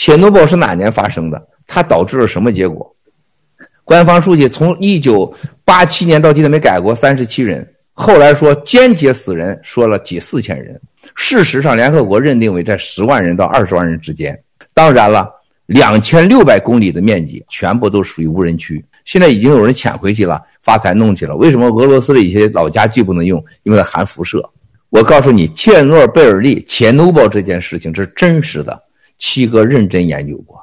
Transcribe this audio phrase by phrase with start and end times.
[0.00, 1.48] 切诺贝是哪年发生的？
[1.66, 2.90] 它导致了什么结果？
[3.84, 5.30] 官方数据从一九
[5.62, 7.70] 八七年到今天没改过，三十七人。
[7.92, 10.80] 后来说间接死人，说了几四千人。
[11.14, 14.42] 事实上，联合国认定为在十万人到二十万人之间。
[14.72, 15.30] 当然了，
[15.66, 18.82] 两千六百公里的面积全部都属于无人区。
[19.04, 21.36] 现在已经有人潜回去了，发财弄去了。
[21.36, 23.44] 为什么俄罗斯的一些老家具不能用？
[23.64, 24.42] 因为它含辐射。
[24.88, 28.82] 我告诉你，切诺贝尔利、切诺堡这件事情是真实的，
[29.20, 30.58] 七哥认真研究过。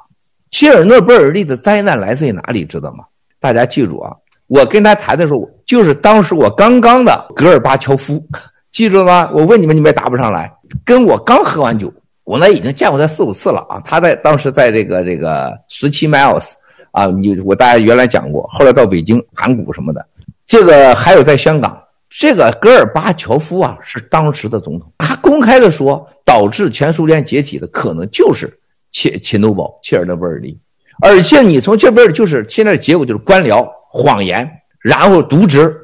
[0.50, 2.64] 切尔诺贝尔利的灾难来自于哪里？
[2.64, 3.04] 知道吗？
[3.40, 4.14] 大家记住啊，
[4.48, 8.22] 我跟他谈的时候，就是当时我刚刚的戈尔巴乔夫，
[8.72, 9.30] 记住了吗？
[9.32, 10.52] 我问你们，你们也答不上来。
[10.84, 11.92] 跟我刚喝完酒，
[12.24, 13.80] 我呢已经见过他四五次了啊。
[13.84, 16.52] 他在当时在这个这个十七 miles
[16.90, 20.04] 啊，你我大家原来讲过，后来到北京盘古什么的，
[20.46, 21.80] 这个还有在香港。
[22.10, 28.50] 这个戈尔巴乔夫啊，是当时的总统，他公开的说，导致全苏联解体的可能就是
[28.90, 30.58] 切切诺堡、切尔诺贝利，
[31.02, 35.74] 而且你从切尔诺贝尔就是现在的结果就是官僚、谎言，然后渎职、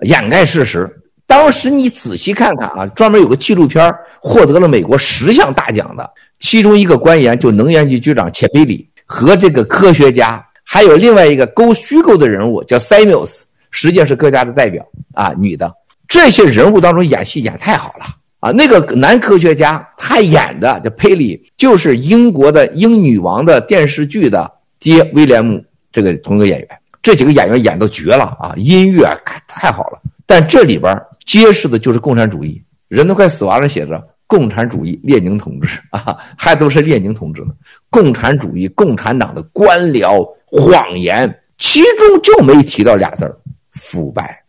[0.00, 0.90] 掩盖事实。
[1.26, 13.44] 当时你仔细看看啊，专门有个纪录片获得了美国十项大奖的，其中一个官员就能源局局长切贝里和这个科学家，还有另外一个勾虚构的人物叫塞缪斯。
[13.70, 15.68] 实际上是各家的代表啊，女的
[16.14, 18.04] 这些人物当中演戏演太好了
[18.38, 18.52] 啊！
[18.52, 24.48] 那个男科学家他演的叫佩里，就是英国的英女王的电视剧的
[24.78, 26.68] 爹威廉姆这个同一个演员。
[27.02, 29.04] 这几个演员演都绝了啊，音乐
[29.48, 30.00] 太好了。
[30.24, 37.48] 但这里边揭示的就是共产主义，人都快死完了，写着共产主义列宁同志啊，还都是列宁同志呢。
[37.90, 43.36] 共产主义，共产党的官僚谎言，其中就没提到俩字儿。
[43.72, 44.43] 腐败，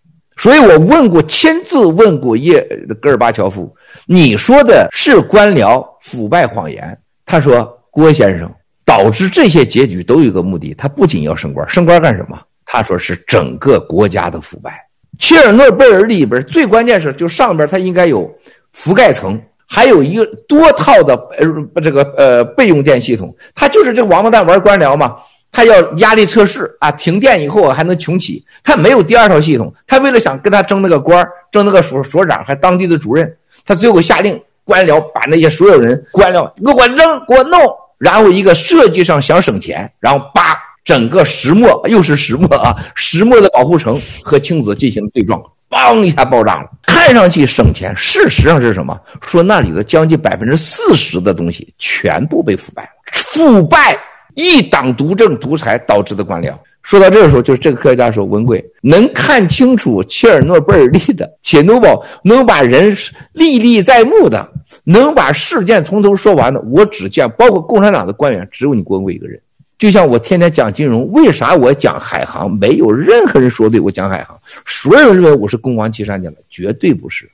[0.45, 2.61] 所以我问过，亲自问过叶
[3.01, 6.95] 戈尔巴乔夫，你说的是官僚腐败谎言？
[7.25, 8.47] 他说，郭先生
[8.85, 12.39] 导致这些结局都有一个目的，他不仅要升官，升官干什么？
[12.63, 14.71] 他说是整个国家的腐败。
[15.17, 18.31] 切尔诺贝尔里边最关键是，就上边它应该有
[18.71, 25.15] 覆盖层，还有一个多套的呃这个呃备用电系统，他就是这个王八蛋玩官僚嘛。
[25.55, 28.43] 他要压力测试啊，停电以后还能重启。
[28.61, 33.33] 他没有第二套系统，他为了想跟他争那个官儿争那个所所长，还当地的主任，
[33.65, 37.57] 他最后下令官僚把那些所有人官僚给我扔，给我弄。
[37.97, 46.69] 然后一个设计上想省钱，然后把整个石墨又是石墨啊，石墨的保护层和青子进行对撞，嘣一下爆炸了。
[46.85, 48.99] 看上去省钱，事实上是什么？
[49.25, 53.97] 说那里的将近百分之四十的东西全部被腐败了，腐败。
[54.35, 56.53] 一党独政独裁导致的官僚。
[56.83, 62.95] 说到这个时候，就是这个科学家说：“文贵能看清楚切尔诺贝利的，切诺堡能把人
[63.33, 64.47] 历历在目的，
[64.83, 69.41] 能把事件从头说完的，我只见包括共产党的官员，只有你郭文贵一个人。
[69.79, 72.51] 就像我天天讲金融，为啥我讲海航？
[72.51, 77.27] 没有任何人说对我讲海航，所有人认为我是攻王岐山去了，绝对不是。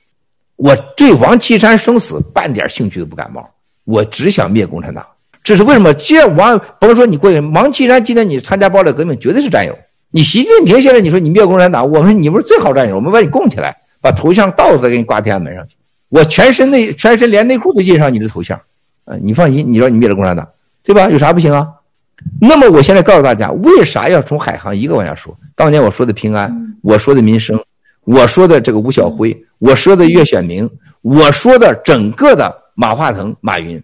[0.56, 3.46] 我对王岐山生死半点兴趣都不感冒，
[3.84, 5.04] 我只想灭共产党。”
[5.42, 5.92] 这是为什么？
[5.94, 9.76] 既然王，甭说你过去，王岐山今天你参加暴力革命，绝对是战友。
[10.10, 15.74] 你习近平现在你说你灭共产党，我们你不是最好战友，我们把你供起来，把头像倒着给你挂天安门上去。
[16.10, 18.60] 我全身内全身连内裤都印上你的头像，
[19.06, 20.46] 呃，你放心，你说你灭了共产党，
[20.84, 21.08] 对吧？
[21.08, 21.66] 有啥不行啊？
[22.40, 25.36] 那么我现在告诉大家，为啥要从海航一个往下说？
[25.56, 27.58] 当年我说的平安，我说的民生，
[28.04, 30.70] 我说的这个吴晓辉，我说的岳选明，
[31.00, 33.82] 我说的整个的马化腾、马云。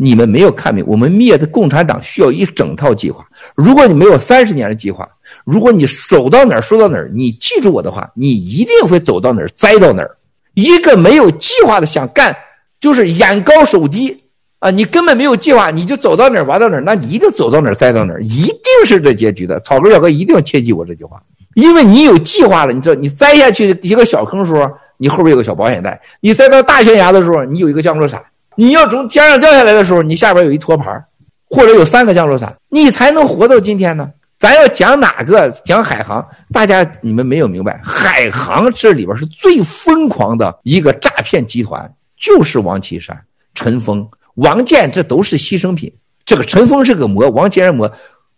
[0.00, 3.26] 你们没有看明，我们灭的共产党需要一整套计划。
[3.56, 5.08] 如果你没有三十年的计划，
[5.44, 10.16] 如果你走到哪儿说到哪儿，你记住我的话，你一定会走到哪儿栽到哪儿。
[10.54, 12.34] 一个没有计划的想干，
[12.80, 14.22] 就是眼高手低
[14.60, 14.70] 啊！
[14.70, 19.58] 你根本没有计划，你就走到哪儿玩到哪儿，那你一定走到哪儿栽到哪儿，一定是这结局的。
[19.60, 21.20] 草根小哥一定要切记我这句话，
[21.54, 28.22] 因为你有计划了，你知道你栽下去一个小坑的时候，你后边有个小保险带；你栽到大悬崖的时候，你有一个降落伞。
[28.60, 31.04] 你要从天上掉下来的时候，你下边有一托盘，
[31.48, 34.10] 或者有三个降落伞，你才能活到今天呢。
[34.36, 35.48] 咱要讲哪个？
[35.64, 43.16] 讲海航，大家你们没有明白，海航这里边是最疯狂的一个诈骗集团，就是王岐山、
[43.54, 45.92] 陈峰、王健，这都是牺牲品。
[46.24, 47.88] 这个陈峰是个魔，王健是魔，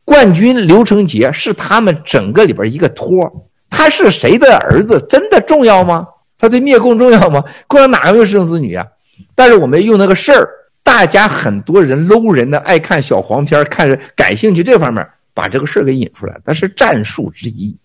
[0.05, 3.49] 冠军刘成杰是他们整个里边一个托。
[3.70, 5.02] 他是谁的儿子？
[5.08, 6.06] 真的重要吗？
[6.38, 7.43] 他对灭共重要吗？
[7.67, 8.87] 共产党哪个没有生子女啊？
[9.34, 10.49] 但是我们用那个事儿，
[10.82, 17.76] 大家很多人搂人的爱看小黄片，看感兴趣这方面，把这个事儿给引出来，那是战术之一。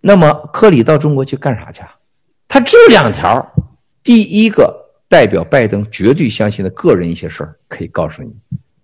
[0.00, 1.88] 那么科里到中国去干啥去啊？
[2.48, 3.44] 他这两条，
[4.02, 4.74] 第一个
[5.08, 8.30] 代表拜登绝对相信的个人一些事儿，可以告诉你，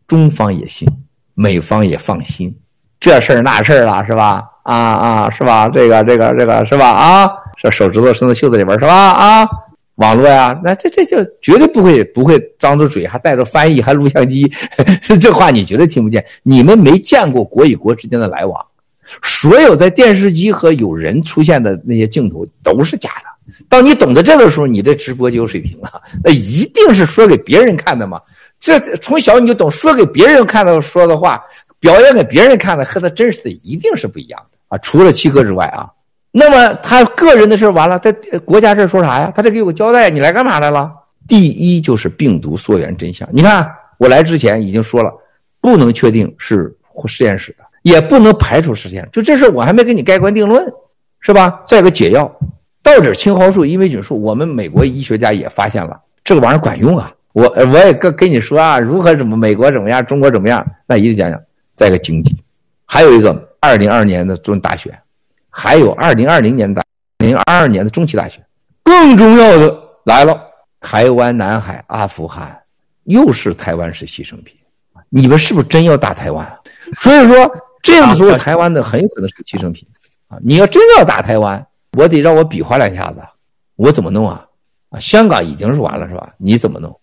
[0.06, 0.88] 中方也信，
[1.34, 2.56] 美方也放心，
[3.00, 4.44] 这事儿那事儿了是吧？
[4.62, 5.68] 啊啊是吧？
[5.68, 6.88] 这个这个这个是吧？
[6.88, 7.28] 啊，
[7.60, 9.10] 这手指头伸到袖子里边是吧？
[9.10, 9.48] 啊，
[9.98, 14.50] 网络呀，那这这就绝对不会不会张着嘴还带着翻译还录像机，
[15.20, 16.24] 这话你绝对听不见。
[16.42, 18.64] 你们没见过国与国之间的来往，
[19.22, 23.54] 所有在电视机和有人出现的那些镜头都是假的。
[23.68, 26.00] 当你懂得这个时候，你这直播就有水平了。
[26.22, 28.20] 那一定是说给别人看的嘛。
[28.60, 31.42] 这从小你就懂，说给别人看的说的话，
[31.80, 34.78] 表演给别人看的和他真实的一定是不一样的啊！
[34.78, 35.88] 除了七哥之外啊，
[36.38, 38.12] 那么他个人的事完了，他
[38.44, 39.32] 国家事说啥呀？
[39.34, 40.90] 他得给我交代，你来干嘛来了？
[41.26, 43.28] 第一就是病毒溯源真相。
[43.32, 43.68] 你看
[43.98, 45.12] 我来之前已经说了，
[45.60, 46.72] 不能确定是
[47.06, 49.10] 实验室的，也不能排除实验室。
[49.12, 50.64] 就这事我还没给你盖棺定论，
[51.20, 51.60] 是吧？
[51.66, 52.30] 再一个解药，
[52.82, 57.12] 到底青蒿素、伊维菌素，我们美国医学家也发现了这个玩意儿管用啊。
[57.32, 60.64] 我我也跟跟你说啊，如何怎么美国怎么样，中国怎么样？
[60.86, 61.40] 那一定讲讲。
[61.74, 62.34] 再一个经济，
[62.84, 64.92] 还有一个二零二二年的中大选，
[65.50, 66.80] 还有二零二零年的
[67.18, 68.44] 二零二二年的中期大选。
[68.82, 70.40] 更重要的来了，
[70.80, 72.58] 台湾、南海、阿富汗，
[73.04, 74.56] 又是台湾是牺牲品。
[75.10, 76.46] 你们是不是真要打台湾？
[76.98, 77.50] 所以说，
[77.82, 79.88] 这个时候台湾的很有可能是牺牲品
[80.28, 80.38] 啊！
[80.42, 81.66] 你要真要打台湾，
[81.96, 83.22] 我得让我比划两下子，
[83.76, 84.46] 我怎么弄啊？
[84.90, 86.34] 啊，香港已经是完了是吧？
[86.38, 86.97] 你怎么弄？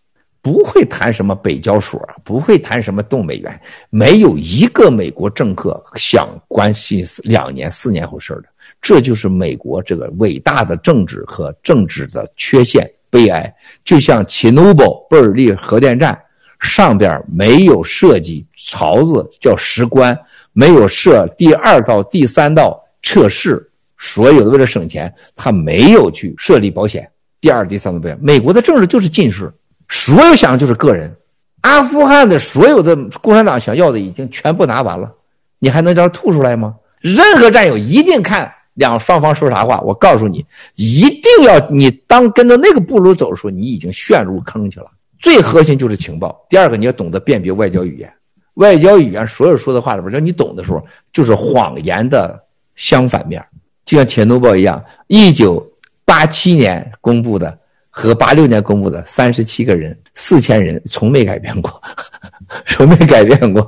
[0.45, 3.59] 不会谈什么北交所，不会谈什么动美元，
[3.89, 8.44] 没有一个美国政客想关心两年、四年后事的。
[8.80, 13.51] 这就是美国这个伟大的政治和政治的缺陷、悲哀。
[13.83, 16.15] 就像切诺贝贝尔利核电站
[16.59, 20.15] 上边没有设计槽子叫石棺，
[20.53, 27.12] 没有设第二道、第三道测试，所有的为了省钱，他没有去设立保险。
[27.42, 29.51] 第二、第三道保险，美国的政治就是近视。
[29.89, 31.15] 所有想就是个人，
[31.61, 35.11] 阿富汗的所有的共产党想要的已经全部拿完了，
[35.59, 36.75] 你还能叫他吐出来吗？
[36.99, 40.45] 任何战友一定看两双方说啥话，我告诉你，
[40.75, 44.87] 一定要你当跟着那个步骤走的时候，你已经陷入坑去了。
[45.19, 48.11] 最核心就是情报，第二个你要懂得辨别外交语言，
[48.55, 50.83] 外交语言所有说的话里边，只要你懂的时候，
[51.13, 52.39] 就是谎言的
[52.75, 53.43] 相反面，
[53.85, 55.65] 就像铁诺堡一样，一九
[56.03, 57.57] 八七年公布的。
[57.97, 61.81] 和八六年公布的三十七个人、四千人从没改变过，
[62.68, 63.65] 从没改变过，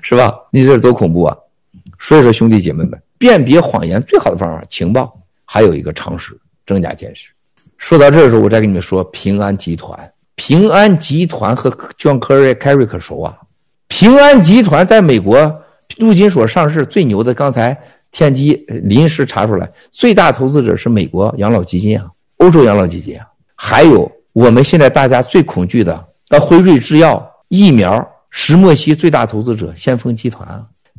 [0.00, 0.32] 是吧？
[0.52, 1.36] 你这是多恐怖啊！
[1.98, 7.30] 所以说，兄弟姐妹们，辨别谎言最好的方法，情报，还有一个常识，真假见识。
[7.76, 9.98] 说到这的时候，我再跟你们说，平安集团，
[10.36, 11.68] 平安集团和
[11.98, 13.36] John Kerry Kerry 可熟啊。
[13.88, 15.52] 平安集团在美国
[15.98, 17.76] 陆金所上市最牛的，刚才
[18.12, 22.06] 天机临时查出来，最大投资者是美国养老基金啊，
[22.36, 23.26] 欧洲养老基金啊。
[23.66, 30.46] 还有我们现在大家最恐惧的，呃，辉瑞制药疫苗，石墨烯最大投资者先锋集团，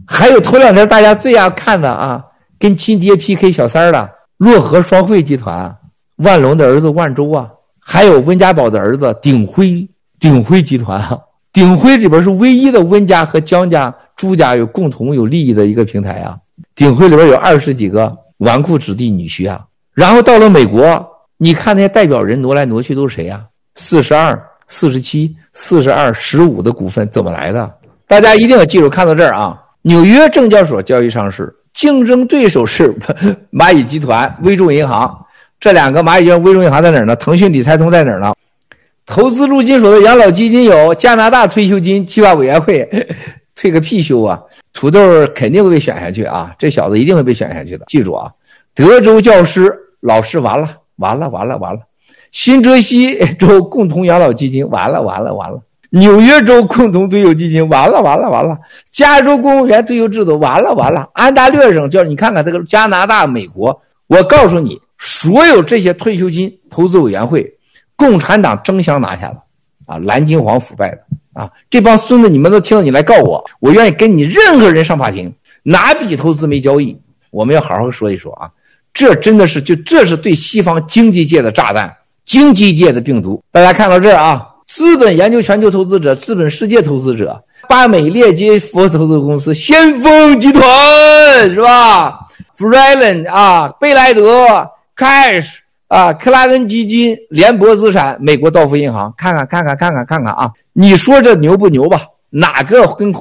[0.07, 2.25] 还有头两天大家最爱看的啊，
[2.57, 5.77] 跟亲爹 PK 小三儿的洛河双汇集团，
[6.15, 9.87] 万隆的儿子万洲啊，还有温家宝的儿子鼎辉
[10.19, 11.19] 鼎辉集团啊，
[11.53, 16.35] 鼎辉里边是唯一的温家和江家朱家有共同有利益的一个平台啊，
[16.73, 19.63] 鼎辉里边有二十几个纨绔子弟女婿啊，
[19.93, 21.11] 然后到了美国。
[21.37, 23.43] 你看那些代表人挪来挪去都是谁呀？
[23.75, 27.71] 四十二、四十七、四十二、十五的股份怎么来的？
[28.07, 32.93] 大家一定要记住，看到这儿啊，纽约证交所交易上市，竞争对手是
[33.51, 35.13] 蚂蚁集团、微众银行。
[35.59, 37.15] 这两个蚂蚁集团、微众银行在哪儿呢？
[37.15, 38.33] 腾讯理财通在哪儿呢？
[39.05, 42.87] 投资陆金所的养老基金有加拿大退休金计划委员会，
[43.55, 44.41] 退个屁休啊！
[44.73, 44.99] 土豆
[45.35, 47.85] 肯定会被选下去啊，这小子一定会被选下去的。
[47.87, 48.31] 记住啊，
[48.73, 50.69] 德州教师老师完了。
[50.97, 51.81] 完了完了完了，
[52.31, 55.59] 新泽西 州共同养老基金完了完了完了，
[55.89, 58.57] 纽约州共同退休基金完了完了完了，
[58.91, 67.45] 加州公务员退休制度完了完了，安大略省叫你看看这个加拿大、美国，我告诉你，所有这些退休金投资委员会，
[67.95, 69.41] 共产党争相拿下的，
[69.85, 70.99] 啊，蓝金黄腐败的。
[71.35, 75.29] 啊，这帮孙子你们都听到你来告我，我愿意跟你任何人上法庭，
[75.63, 76.97] 哪笔投资没交易，
[77.29, 78.49] 我们要好好说一说啊。
[78.95, 81.93] 这真的是就这是对西方经济界的炸弹，
[82.25, 83.43] 经济界的病毒。
[83.51, 90.63] 大家看到这儿啊，资本研究全球投资者，资本世界投资者，巴美列杰夫投资公司，先锋集团
[91.53, 92.21] 是吧
[92.57, 94.47] Freleng 啊，贝莱德
[94.95, 95.57] ，Cash
[95.89, 101.99] 啊，克拉根基金，联博资产，美国道夫银行，看看看看看看看看啊，你说这牛不牛吧？
[102.29, 103.13] 哪个跟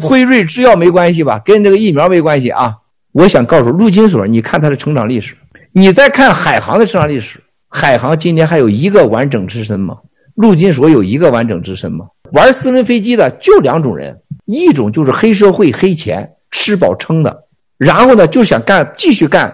[0.00, 1.40] 辉瑞制药没关系吧？
[1.44, 2.74] 跟这个疫苗没关系啊？
[3.12, 5.34] 我想告诉陆金所，你看它的成长历史，
[5.72, 9.96] 你再看海航的成长历史，海航今年还有一个完整之身吗？
[10.36, 12.06] 陆金所有一个完整之身吗？
[12.32, 17.44] 玩私人飞机的就两种人，一种就是黑社会黑钱吃饱撑的，
[17.76, 19.52] 然后呢就想干继续干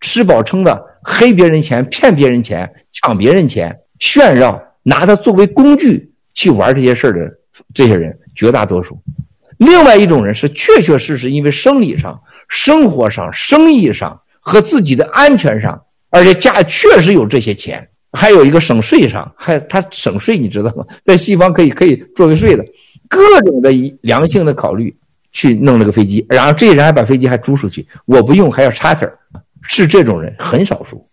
[0.00, 7.32] 吃饱撑的黑别人钱骗别人钱抢别人钱炫耀拿它作为工具去玩这些事儿的
[7.72, 9.00] 这些人绝大多数。
[9.56, 20.84] 另外一种人是确确实实因为生理上、生活上、生意上和自己的安全上，而且家确实有这些钱，还有一个省税上，还他省税，你知道吗？
[21.04, 22.64] 在西方可以可以作为税的，
[23.08, 24.94] 各种的良性的考虑
[25.30, 29.08] 去弄了个飞机，然后这些人还把飞机还租出去，我不用还要插腿
[29.62, 31.06] 是这种人很少数，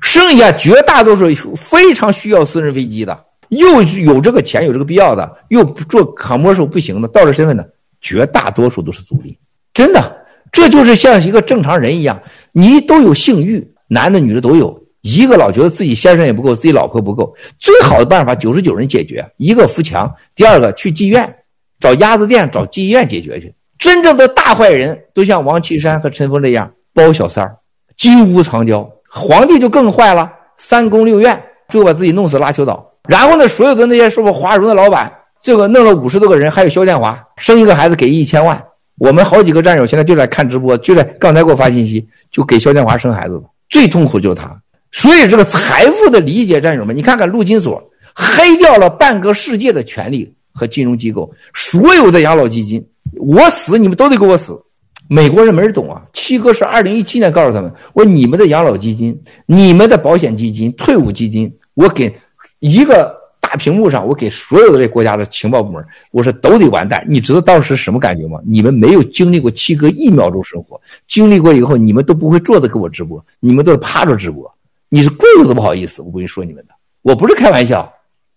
[0.00, 7.70] 剩下绝大多数非常需要私人飞机的，又有这个钱有这个必要的，又做航模手不行的，到了身份的。
[8.00, 9.36] 绝大多数都是租赁，
[9.74, 10.16] 真的，
[10.52, 12.20] 这就是像一个正常人一样，
[12.52, 14.78] 你都有性欲，男的女的都有。
[15.02, 21.32] 一个老觉得自己先生也不够，自己老婆不够，最好的办法九十九人解决，一个扶墙，第二个去妓院，
[21.78, 23.54] 找鸭子店，找妓院解决去。
[23.78, 27.56] 真正的大坏人都像王岐山和陈峰这样包小三儿，
[27.96, 28.86] 金屋藏娇。
[29.08, 32.84] 皇帝就更坏了，三宫六院，最后把自己弄死拉球岛。
[33.08, 35.10] 然后呢，所有的那些是不是华容的老板？
[35.40, 38.62] 这个弄了五十多个人，还有肖建华生一个孩子给一千万。
[38.98, 43.40] 我们好几个战友现在就在看直播，就在刚才给我发信息，就给肖建华生孩子。
[43.68, 44.60] 最痛苦就是他。
[44.90, 47.82] 所以这个财富的理解，战友们，你看看陆金所
[48.14, 52.84] 黑掉了半个世界的权力和金融机构，所有的养老基金，
[53.18, 54.60] 我死你们都得给我死。
[55.08, 56.02] 美国人没人懂啊。
[56.12, 62.12] 七哥是二零一七年告诉他们，我说你们的养老基金、你们的保险基金、退伍基金，我给
[62.60, 63.17] 一个。
[63.48, 67.02] 大屏幕上，我给所有的这国家的情报部门，我说都得完蛋。
[67.08, 68.38] 你知道当时什么感觉吗？
[68.44, 74.52] 你们没有经历过七哥一秒钟生活，经历过以后，你们都不会坐着给我直播，你们都是趴着直播。
[74.90, 77.90] 你是跪着都不好意思，我跟你说你们的，我不是开玩笑。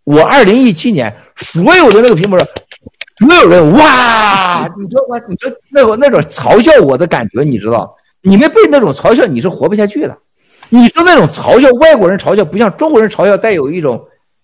[0.06, 2.48] 我二零一七年所有的那个屏幕上，
[3.27, 5.22] 所有人哇，你知道吗？
[5.27, 7.94] 你说那种那种嘲笑我的感觉，你知道？
[8.22, 10.18] 你们被那种嘲笑，你是活不下去的。
[10.70, 14.01] 你说那种嘲笑，外国人嘲笑，不像中国人嘲笑，带有一种。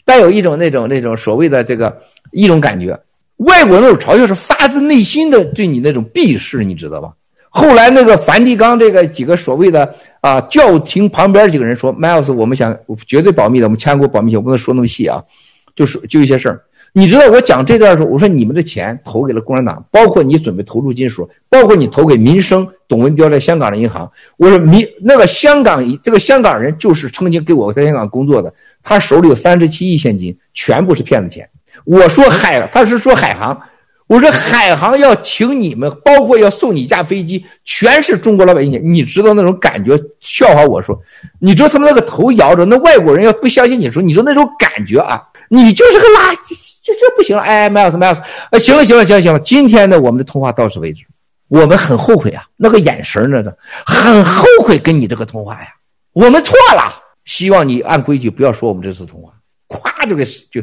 [0.07, 1.95] 带有一种那种那种所谓的这个
[2.31, 2.97] 一种感觉，
[3.37, 7.11] 外国那种嘲笑是发自内心的对你那种鄙视，你知道吧？
[7.49, 15.21] 后来那个梵蒂冈这个几个所谓的啊教廷旁边几个人说，Miles，我们想绝对保密的，我们签过保密协议，我不能说那么细啊，
[15.75, 16.61] 就是就一些事儿。
[16.97, 24.11] 你知道我讲这段的时候，我说你们的钱投给了共产党，包括你准备投入金属，包括你投给民生董文标在香港的银行。
[24.35, 28.51] 我说民那个香港这个香港人就是曾经给我在香港工作的。
[28.81, 31.47] 他手里有三十七亿现金，全部是骗子钱。
[31.85, 33.61] 我说海，他是说海航，
[34.07, 38.81] 我说海航要请你们，包括要送你一架飞机，全是中国老百姓钱。
[38.83, 39.95] 你知道那种感觉？
[40.19, 40.99] 笑话我说，
[41.39, 46.55] 你知道他们那个头摇着，那外国人要不相信你说，你说那种感觉啊，你就是个垃圾，
[46.87, 47.43] 这这不行了。
[47.43, 49.39] 哎，Miles，Miles，呃，行了，行了，行了，行了。
[49.41, 51.03] 今天呢，我们的通话到此为止。
[51.49, 53.53] 我们很后悔啊，那个眼神那个，
[53.85, 55.67] 很后悔跟你这个通话呀，
[56.13, 56.93] 我们错了。
[57.25, 59.33] 希望你按规矩不要说我们这次通话，
[59.67, 60.61] 咵就给就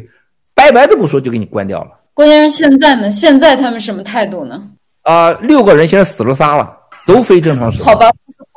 [0.55, 1.91] 拜拜都不说就给你关掉了。
[2.15, 3.11] 关键是现在呢？
[3.11, 4.63] 现在他们什么态度呢？
[5.03, 7.93] 啊、呃，六个人现在死了仨了，都非正常死亡。
[7.93, 8.09] 好吧，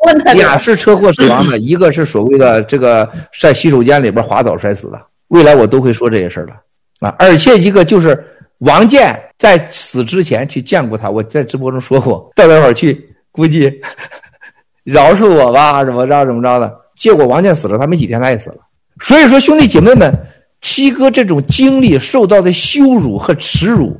[0.06, 3.10] 问他俩是车祸死亡的， 一个是所谓的这个
[3.40, 5.00] 在洗手间里边滑倒摔死的。
[5.28, 6.52] 未来我都会说这些事儿的
[7.00, 8.22] 啊，而且一个就是
[8.58, 13.72] 王健在死之前去见过他，我在直播中说过，到那会儿去估计
[14.84, 16.74] 饶恕我吧，怎么着怎么着的。
[16.96, 18.56] 结果王健死了，他没几天他也死了。
[19.00, 20.12] 所以说，兄弟姐妹们，
[20.60, 23.96] 七哥这种经历受到的羞辱和耻辱，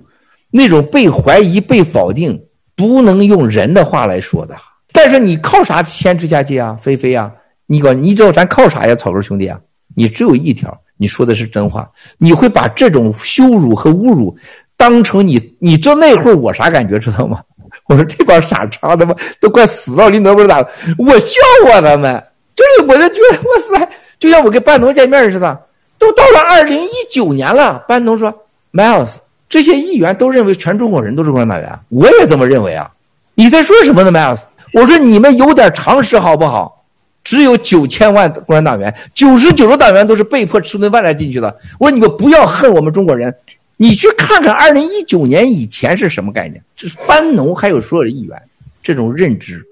[0.50, 2.42] 那种被怀疑、被否定，
[2.74, 4.56] 不能用人的话来说的。
[4.92, 6.76] 但是你靠啥坚持下去啊？
[6.80, 7.30] 菲菲啊，
[7.66, 8.94] 你管你知道咱靠啥呀？
[8.96, 9.60] 草根兄弟啊，
[9.94, 11.88] 你只有一条，你说的是真话。
[12.18, 14.36] 你会把这种羞辱和侮辱
[14.76, 17.40] 当成你，你知道那会儿我啥感觉知道吗？
[17.86, 20.58] 我说这帮傻叉他妈都快死到临头不知咋，
[20.98, 22.22] 我笑话他们。
[22.54, 23.88] 就是我就觉得哇塞，
[24.18, 25.58] 就像我跟班农见面似的，
[25.98, 27.84] 都到了二零一九年了。
[27.86, 28.34] 班农说
[28.72, 29.10] ：“Miles，
[29.48, 32.90] 这些议员都认为全中国人都是共产党员，我也这么认为啊。”
[33.36, 34.40] 你在说什么呢，Miles？
[34.72, 36.77] 我说你们有点常识好不好？
[37.24, 41.54] 只有九千万共产党员，九十九个党员都是被迫吃顿饭才进去的。
[41.78, 43.34] 我说你们不要恨我们中国人，
[43.76, 46.62] 你去看看二零一九年以前是什么概念？
[46.76, 48.40] 这是班农还有所有的议员
[48.82, 49.62] 这种认知。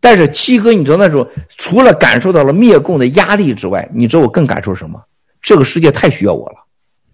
[0.00, 5.00] 但是七哥，你知道那时候除了感受到了灭共的压力之外，你知道我更感受什么？
[5.40, 6.56] 这个世界太需要我了，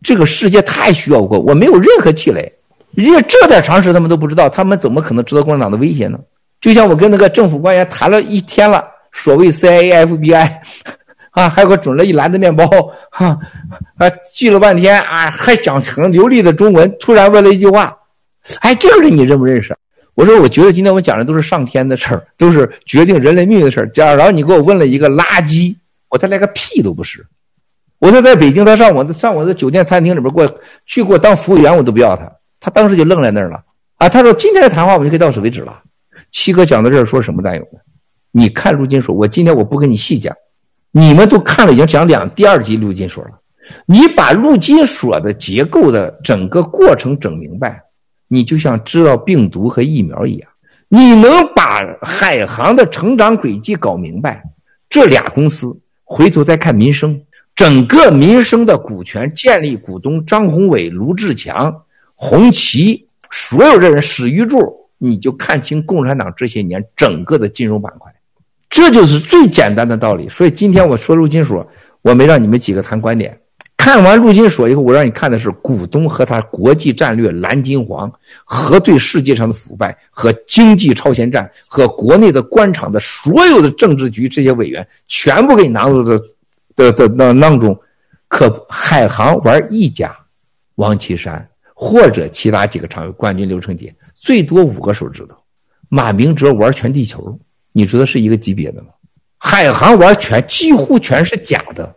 [0.02, 2.50] 这个世界太需要我，我没有任何气馁。
[2.92, 6.18] 人家这点常识他们都不知道，他们怎么可能知道共产党的威胁呢？
[6.61, 8.83] 就像我跟那个政府官员谈了一天了，
[9.22, 10.50] 所谓 CIA、FBI，
[11.32, 12.66] 啊，还给我准了一篮子面包，
[13.10, 13.38] 哈，
[13.98, 17.96] 啊，记了半天啊，还讲很流利的中文，突然问了一句话：
[18.60, 19.76] 哎，这个人你认不认识？
[20.14, 23.88] 我说，我觉得今天我们讲的都是上天的事儿，都是决定人类命运的事儿。
[23.90, 25.76] 假如你给我问了一个垃圾，
[26.08, 27.25] 我他连个屁都不是。
[27.98, 30.46] 我说在北京，他上我的上我的酒店餐厅里边过
[30.87, 32.30] 去给我当服务员，我都不要他。
[32.60, 33.62] 他当时就愣在那儿了
[33.98, 34.08] 啊！
[34.08, 35.80] 他说今天的谈话我们就可以到此为止了。
[36.32, 37.78] 七哥讲到这儿说什么战友呢？
[38.30, 40.35] 你看陆金所，我今天我不跟你细讲，
[40.90, 43.30] 你们都看了已经讲两第二集陆金所了。
[43.87, 47.85] 你把陆金所的结构的整个过程整明白。
[48.30, 50.50] 你就像知道病毒和疫苗一样，
[50.88, 54.44] 你能把海航的成长轨迹搞明白，
[54.90, 57.18] 这俩公司回头再看民生，
[57.56, 61.75] 整个民生的股权建立股东张宏伟、卢志强、
[62.14, 68.14] 红旗，所有的人史玉柱，你就看清共产党这些年整个的金融板块，
[68.70, 70.28] 这就是最简单的道理。
[70.28, 71.66] 所以今天我说陆金所，
[72.02, 73.38] 我没让你们几个谈观点。
[73.76, 78.12] 看完陆金所以后，我让你看的是股东和他国际战略蓝金黄
[78.44, 86.20] 和对世界上的腐败和经济超前战和国内的官场的所有的政治局这些委员全部给你拿入的
[86.75, 87.78] 的的那当中，
[88.26, 90.14] 可海航玩一家，
[90.75, 95.37] 王岐山或者其他几个常委冠军刘成杰最多五个手指头，
[95.88, 97.38] 马明哲玩全地球，
[97.78, 98.88] 你说的是一个级别的吗？
[99.38, 101.94] 海航玩全几乎全是假的。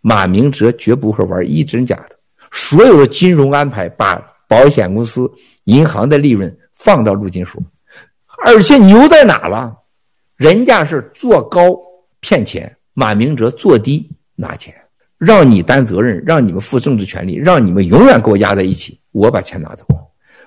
[0.00, 2.16] 马明哲绝不会玩一真假的，
[2.50, 5.30] 所有的金融安排把保险公司、
[5.66, 7.62] 银行的利润放到陆金所，
[8.44, 9.72] 而且牛在哪了？
[10.34, 11.78] 人家是做高
[12.18, 14.74] 骗钱，马明哲做低拿钱，
[15.18, 19.86] 让你担责任，让你们负政治权利，让你们永远给我压在一起，我把钱拿走。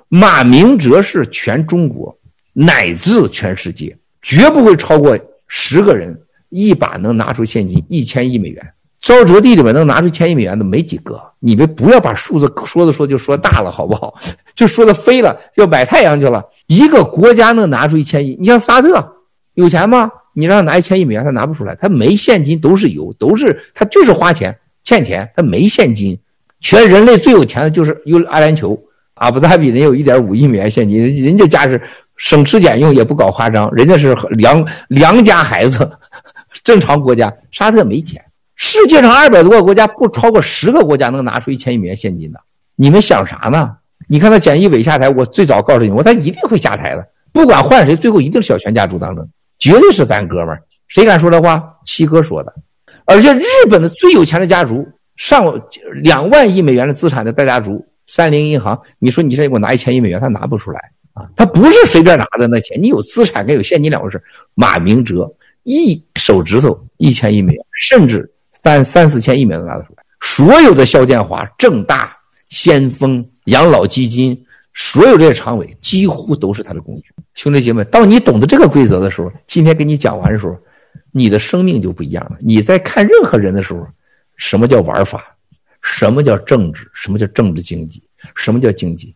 [0.09, 2.13] 马明哲是全中国
[2.51, 5.15] 乃至全世界绝不会超过
[5.47, 8.65] 十个人一把能拿出现金一千亿美元。
[8.99, 14.15] 沼泽地里面能拿出千亿美元的没几个，你们不要把数字说着说就说大了，好不好？
[14.55, 16.43] 就说的飞了，要买太阳去了。
[16.65, 19.15] 一个国家能拿出一千亿，你像沙特
[19.53, 20.09] 有钱吗？
[20.33, 26.17] 你让他拿一千亿美元，他拿不出来，他没现金，都是油，都是他就是花钱欠钱，他没现金。
[26.61, 28.75] 全人类最有钱的就是有阿联酋，
[29.13, 31.79] 阿布扎比人有一点五亿美元现金，人家家是
[32.17, 35.89] 省吃俭用，也不搞夸张，人家是良良家孩子，
[36.63, 37.33] 正常国家。
[37.51, 38.21] 沙特没钱。
[38.55, 42.39] 世界上二百多个国家，不超过十个国家能拿出一千亿美元现金的。
[42.75, 43.75] 你们想啥呢？
[44.07, 49.27] 你看他简一伟下台，我最早告诉你，我他一定会下台的，不管换谁，最后一定是小泉家族当政，
[49.59, 50.61] 绝对是咱哥们儿。
[50.87, 51.63] 谁敢说这话？
[51.85, 52.53] 七哥说的。
[53.05, 55.45] 而且日本的最有钱的家族，上
[56.01, 60.79] 两万亿美元的资产的大家族，三菱银行，你说你现在给我拿一千亿美元，他拿不出来
[61.15, 64.21] 啊，他不是随便拿的那钱，你有资产跟有现金两回事。
[64.53, 65.27] 马明哲
[65.63, 68.31] 一手指头一千亿美元，甚至。
[68.51, 72.17] 三三四千亿美元都拿得出来，所有的肖建华、正大、
[72.49, 74.35] 先锋、养老基金，
[74.73, 77.11] 所有这些常委几乎都是他的工具。
[77.35, 80.57] 兄弟姐妹，当你懂得这个规则的时候，今天给你讲完的时候，
[81.11, 82.37] 你的生命就不一样了。
[82.39, 83.85] 你在看任何人的时候，
[84.35, 85.23] 什么叫玩法？
[85.83, 86.89] 什么叫政治？
[86.91, 88.01] 什么叫政治经济？
[88.33, 89.15] 什么叫经济？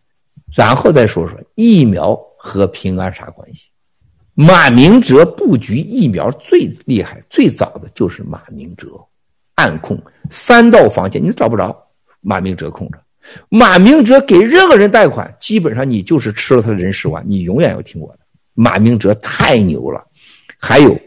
[0.54, 3.68] 然后再说说疫苗和平安啥关系？
[4.34, 8.86] 马明哲布局疫苗最厉害、最早的就是马明哲。
[9.56, 11.76] 暗控三道防线，你找不着。
[12.22, 12.98] 马明哲控着，
[13.50, 18.20] 马明哲给任何人贷款，基本上你就是吃了他的人十万，你永远要听我的。
[18.54, 20.02] 马明哲太牛了。
[20.58, 20.98] 还有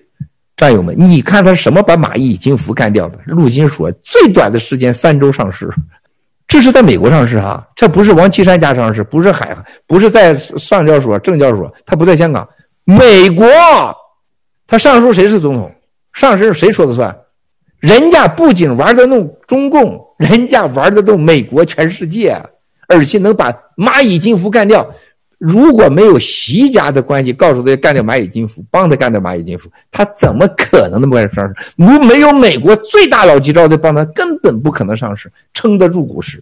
[0.55, 3.19] 战友们，你看他什么把蚂蚁金服干掉的？
[3.25, 5.67] 陆金所最短的时间三周上市，
[6.53, 12.47] 这是在美国上市啊，这不是王岐山家上市，不是海，不是在上交所、证交所，他不在香港，
[12.83, 13.47] 美国，
[14.67, 15.73] 他上市谁是总统？
[16.13, 17.17] 上市谁说的算？
[17.79, 22.39] 人家不仅玩得动中共，人家玩得动美国、全世界，
[22.87, 24.87] 而且能把蚂蚁金服干掉。
[25.45, 31.53] 如果没有习家的关系，告诉他干掉蚂蚁金服，帮他干掉蚂蚁金服，他怎么可能那么快上市？
[31.75, 36.41] 如没有美国最大佬级招的帮他，根本不可能上市，撑得住股市。